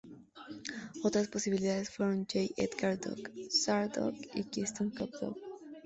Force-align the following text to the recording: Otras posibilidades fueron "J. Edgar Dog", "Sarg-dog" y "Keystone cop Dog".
Otras 1.03 1.27
posibilidades 1.27 1.91
fueron 1.91 2.25
"J. 2.25 2.51
Edgar 2.57 2.99
Dog", 2.99 3.19
"Sarg-dog" 3.51 4.15
y 4.33 4.45
"Keystone 4.45 4.89
cop 4.89 5.11
Dog". 5.11 5.37